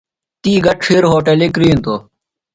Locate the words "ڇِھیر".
0.81-1.03